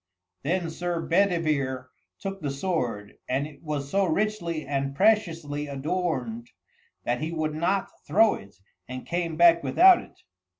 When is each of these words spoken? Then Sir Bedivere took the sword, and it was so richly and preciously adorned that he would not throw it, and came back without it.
Then 0.41 0.71
Sir 0.71 0.99
Bedivere 0.99 1.91
took 2.17 2.41
the 2.41 2.49
sword, 2.49 3.19
and 3.29 3.45
it 3.45 3.61
was 3.61 3.91
so 3.91 4.03
richly 4.05 4.65
and 4.65 4.95
preciously 4.95 5.67
adorned 5.67 6.49
that 7.03 7.21
he 7.21 7.31
would 7.31 7.53
not 7.53 7.87
throw 8.07 8.33
it, 8.33 8.55
and 8.87 9.05
came 9.05 9.37
back 9.37 9.61
without 9.61 10.01
it. 10.01 10.19